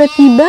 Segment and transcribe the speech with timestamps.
[0.00, 0.48] tiba-tiba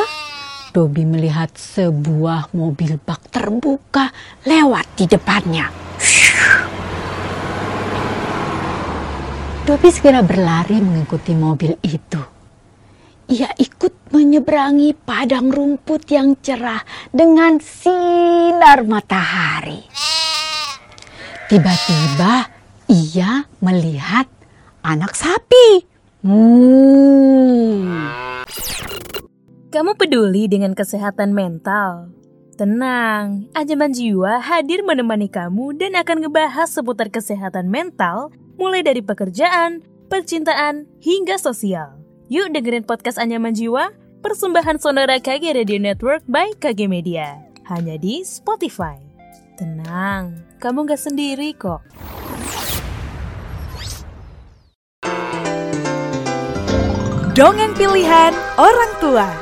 [0.72, 4.08] Dobi melihat sebuah mobil bak terbuka
[4.48, 5.68] lewat di depannya.
[9.68, 12.24] Dobi segera berlari mengikuti mobil itu.
[13.28, 16.80] Ia ikut menyeberangi padang rumput yang cerah
[17.12, 19.84] dengan sinar matahari.
[21.52, 22.48] Tiba-tiba
[22.88, 24.32] ia melihat
[24.80, 25.84] anak sapi.
[26.24, 28.31] Hmm.
[29.72, 32.12] Kamu peduli dengan kesehatan mental?
[32.60, 39.80] Tenang, Anjaman Jiwa hadir menemani kamu dan akan ngebahas seputar kesehatan mental mulai dari pekerjaan,
[40.12, 42.04] percintaan, hingga sosial.
[42.28, 47.40] Yuk dengerin podcast Anyaman Jiwa, persembahan Sonora KG Radio Network by KG Media.
[47.72, 49.00] Hanya di Spotify.
[49.56, 51.80] Tenang, kamu gak sendiri kok.
[57.32, 59.41] Dongeng pilihan orang tua.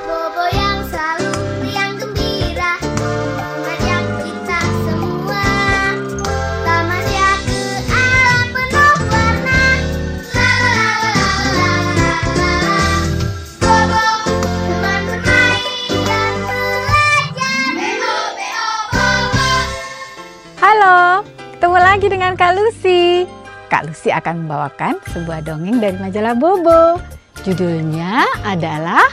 [22.00, 23.28] Lagi dengan Kak Lucy.
[23.68, 26.96] Kak Lucy akan membawakan sebuah dongeng dari majalah Bobo.
[27.44, 29.04] Judulnya adalah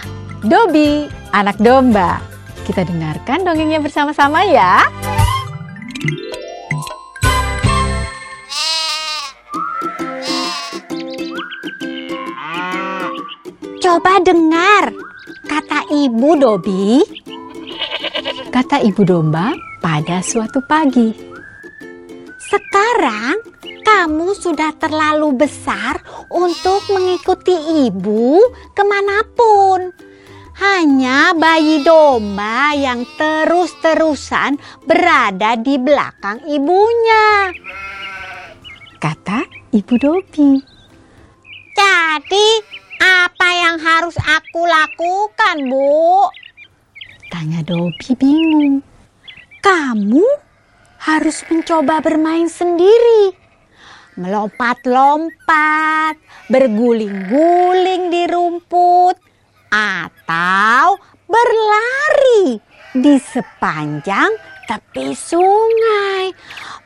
[0.47, 2.23] Dobi, Anak Domba.
[2.63, 4.87] Kita dengarkan dongengnya bersama-sama ya.
[13.83, 14.95] Coba dengar,
[15.51, 17.03] kata Ibu Dobi.
[18.55, 19.51] Kata Ibu Domba
[19.83, 21.26] pada suatu pagi.
[22.57, 23.37] Sekarang
[23.85, 26.01] kamu sudah terlalu besar
[26.33, 27.53] untuk mengikuti
[27.85, 28.41] ibu
[28.73, 29.93] ke mana pun.
[30.57, 34.57] Hanya bayi domba yang terus-terusan
[34.89, 37.53] berada di belakang ibunya.
[38.97, 39.45] Kata
[39.77, 40.57] Ibu Dobi.
[41.77, 42.49] Jadi,
[43.05, 46.25] apa yang harus aku lakukan, Bu?
[47.29, 48.81] Tanya Dobi bingung.
[49.61, 50.46] Kamu
[51.01, 53.33] harus mencoba bermain sendiri.
[54.17, 56.17] Melompat-lompat,
[56.49, 59.17] berguling-guling di rumput,
[59.69, 60.97] atau
[61.29, 62.57] berlari
[62.97, 64.33] di sepanjang
[64.65, 66.33] tepi sungai.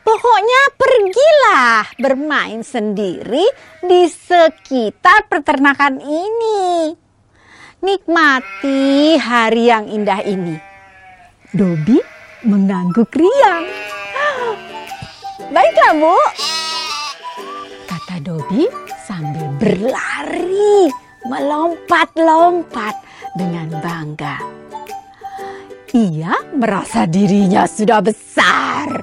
[0.00, 3.46] Pokoknya pergilah bermain sendiri
[3.84, 6.98] di sekitar peternakan ini.
[7.80, 10.58] Nikmati hari yang indah ini.
[11.54, 11.96] Dobi
[12.44, 13.89] mengangguk riang.
[15.50, 16.14] Baiklah, Bu.
[17.90, 18.70] Kata Dobi
[19.02, 20.86] sambil berlari,
[21.26, 22.94] melompat-lompat
[23.34, 24.38] dengan bangga.
[25.90, 28.94] Ia merasa dirinya sudah besar.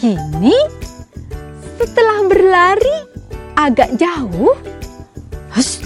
[0.00, 0.56] Kini,
[1.76, 2.98] setelah berlari
[3.52, 4.56] agak jauh,
[5.52, 5.84] hus,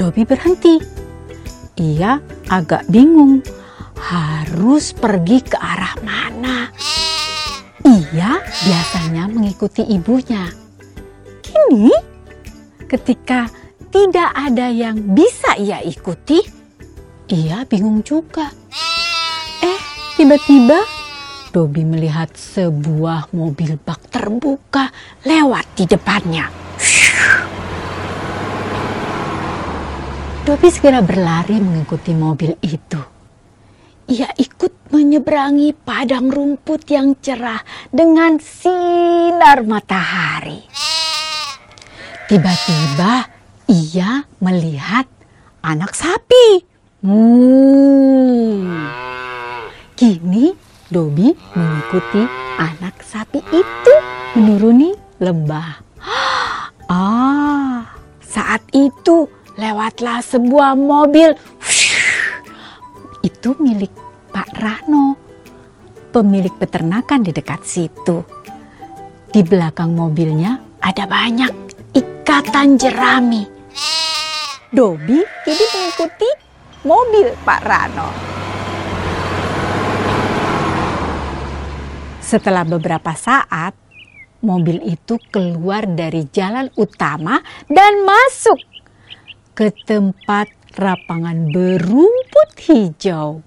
[0.00, 0.80] Dobi berhenti.
[1.76, 2.16] Ia
[2.48, 3.44] agak bingung
[4.04, 6.68] harus pergi ke arah mana.
[7.84, 10.44] Ia biasanya mengikuti ibunya.
[11.40, 11.88] Kini,
[12.84, 13.48] ketika
[13.88, 16.40] tidak ada yang bisa ia ikuti,
[17.32, 18.52] ia bingung juga.
[19.64, 19.80] Eh,
[20.20, 20.84] tiba-tiba
[21.54, 24.90] Dobi melihat sebuah mobil bak terbuka
[25.22, 26.50] lewat di depannya.
[30.44, 33.13] Dobi segera berlari mengikuti mobil itu.
[34.04, 40.60] Ia ikut menyeberangi padang rumput yang cerah dengan sinar matahari.
[42.28, 43.24] Tiba-tiba
[43.72, 45.08] ia melihat
[45.64, 46.68] anak sapi.
[47.00, 48.92] Hmm.
[49.96, 50.52] Kini
[50.92, 52.28] Dobi mengikuti
[52.60, 53.94] anak sapi itu
[54.36, 55.80] menuruni lembah.
[56.84, 59.24] Ah, saat itu
[59.56, 61.32] lewatlah sebuah mobil.
[63.24, 63.88] Itu milik
[64.36, 65.16] Pak Rano,
[66.12, 68.20] pemilik peternakan di dekat situ.
[69.32, 71.48] Di belakang mobilnya ada banyak
[71.96, 73.48] ikatan jerami.
[74.68, 76.28] Dobi ini mengikuti
[76.84, 78.08] mobil Pak Rano.
[82.20, 83.72] Setelah beberapa saat,
[84.44, 87.40] mobil itu keluar dari jalan utama
[87.72, 88.60] dan masuk
[89.56, 93.42] ke tempat rapangan berumput hijau.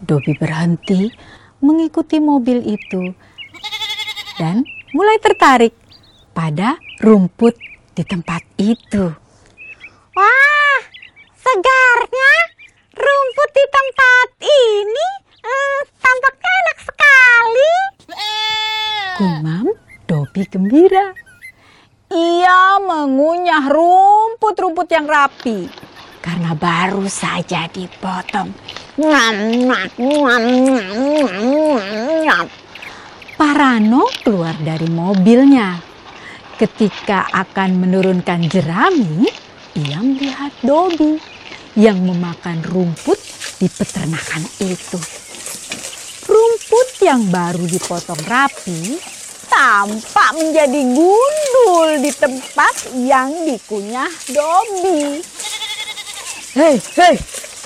[0.00, 1.12] Dobi berhenti
[1.60, 3.12] mengikuti mobil itu
[4.38, 4.62] dan
[4.94, 5.74] mulai tertarik
[6.32, 7.58] pada rumput
[7.92, 9.10] di tempat itu.
[10.14, 10.80] Wah,
[11.34, 12.32] segarnya
[12.94, 15.08] rumput di tempat ini
[15.42, 17.72] eh, tampaknya enak sekali.
[19.18, 19.66] Gumam
[20.06, 21.12] Dobi gembira.
[22.08, 25.87] Ia mengunyah rumput-rumput yang rapi
[26.28, 28.52] karena baru saja dipotong.
[33.40, 35.80] Parano keluar dari mobilnya.
[36.60, 39.24] Ketika akan menurunkan jerami,
[39.78, 41.16] ia melihat Dobi
[41.78, 43.16] yang memakan rumput
[43.56, 45.00] di peternakan itu.
[46.28, 49.00] Rumput yang baru dipotong rapi
[49.48, 55.24] tampak menjadi gundul di tempat yang dikunyah Dobi.
[56.56, 57.16] Hei, hei,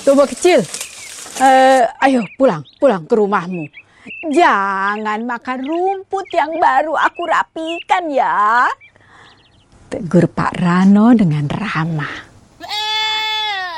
[0.02, 0.58] domba kecil.
[1.38, 3.62] Eh, ayo pulang, pulang ke rumahmu.
[4.34, 8.67] Jangan makan rumput yang baru aku rapikan ya.
[9.87, 12.11] Tegur Pak Rano dengan ramah.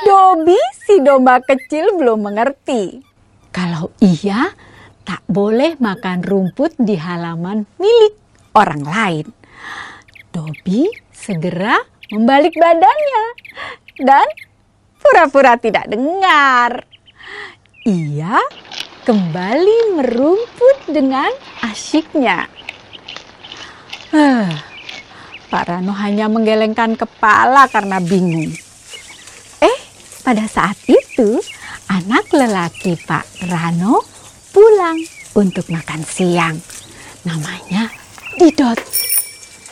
[0.01, 2.97] Dobi si domba kecil belum mengerti.
[3.53, 4.49] Kalau ia
[5.05, 8.17] tak boleh makan rumput di halaman milik
[8.57, 9.25] orang lain.
[10.33, 11.77] Dobi segera
[12.09, 13.25] membalik badannya
[14.01, 14.25] dan
[15.05, 16.81] pura-pura tidak dengar.
[17.85, 18.41] Ia
[19.05, 21.29] kembali merumput dengan
[21.61, 22.49] asyiknya.
[24.09, 24.49] Huh,
[25.53, 28.49] Pak Rano hanya menggelengkan kepala karena bingung.
[29.61, 29.77] Eh,
[30.25, 31.37] pada saat itu
[31.85, 34.01] anak lelaki Pak Rano
[34.49, 34.97] pulang
[35.37, 36.57] untuk makan siang.
[37.21, 37.93] Namanya
[38.35, 38.94] Didot.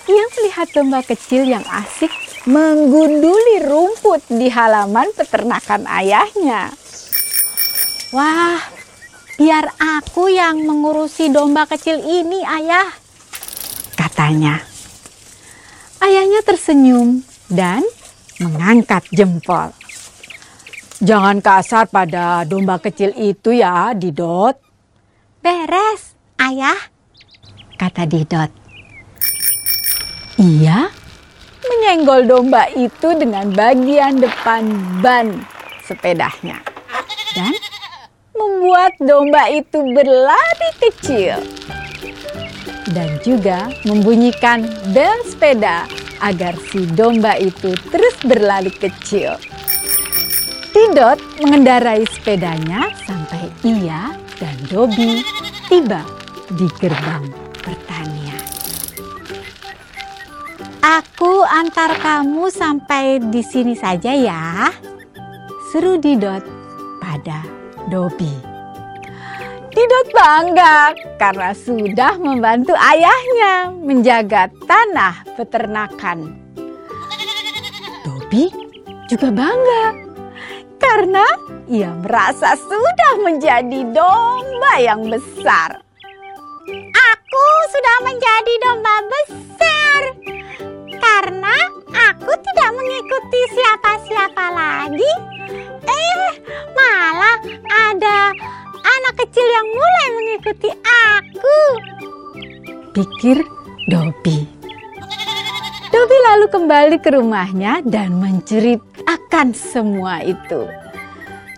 [0.03, 2.11] Ia melihat domba kecil yang asik
[2.43, 6.75] menggunduli rumput di halaman peternakan ayahnya.
[8.11, 8.59] Wah,
[9.39, 12.91] biar aku yang mengurusi domba kecil ini, ayah.
[13.95, 14.59] Katanya.
[16.03, 17.79] Ayahnya tersenyum dan
[18.43, 19.71] mengangkat jempol.
[20.99, 24.59] Jangan kasar pada domba kecil itu ya, Didot.
[25.39, 26.79] Beres, ayah,
[27.79, 28.62] kata Didot.
[30.41, 30.89] Ia
[31.61, 34.65] menyenggol domba itu dengan bagian depan
[35.05, 35.45] ban
[35.85, 36.57] sepedanya
[37.37, 37.53] dan
[38.33, 41.37] membuat domba itu berlari kecil
[42.97, 45.85] dan juga membunyikan bel sepeda
[46.25, 49.37] agar si domba itu terus berlari kecil.
[50.73, 55.21] Didot mengendarai sepedanya sampai ia dan Dobi
[55.69, 56.01] tiba
[56.57, 57.52] di gerbang
[60.83, 64.67] Aku antar kamu sampai di sini saja ya,
[65.71, 66.43] seru Didot
[66.99, 67.39] pada
[67.87, 68.27] Dobi.
[69.71, 76.35] Didot bangga karena sudah membantu ayahnya menjaga tanah peternakan.
[78.03, 78.51] Dobi
[79.07, 79.95] juga bangga
[80.83, 81.23] karena
[81.71, 85.79] ia merasa sudah menjadi domba yang besar.
[86.91, 89.32] Aku sudah menjadi domba besar
[103.23, 103.39] Pikir
[103.87, 104.43] Dobi.
[105.95, 110.67] Dobi lalu kembali ke rumahnya dan menceritakan semua itu.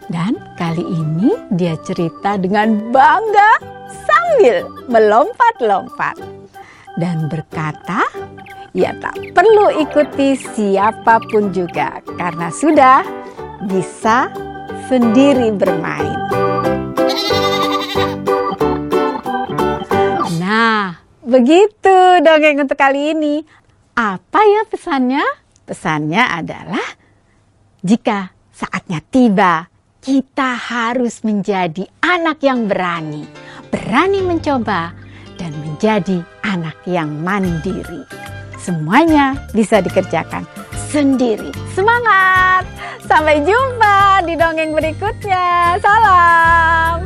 [0.06, 3.66] Dan kali ini dia cerita dengan bangga
[4.06, 6.22] sambil melompat-lompat.
[7.02, 8.14] Dan berkata,
[8.78, 13.02] ia tak perlu ikuti siapa pun juga karena sudah
[13.66, 14.30] bisa
[14.86, 16.35] sendiri bermain.
[21.26, 23.42] Begitu dongeng untuk kali ini.
[23.98, 25.26] Apa ya pesannya?
[25.66, 26.88] Pesannya adalah
[27.82, 29.66] jika saatnya tiba,
[30.02, 33.26] kita harus menjadi anak yang berani,
[33.74, 34.94] berani mencoba,
[35.38, 38.06] dan menjadi anak yang mandiri.
[38.58, 40.46] Semuanya bisa dikerjakan
[40.90, 41.54] sendiri.
[41.74, 42.66] Semangat!
[43.06, 45.78] Sampai jumpa di dongeng berikutnya.
[45.78, 47.06] Salam!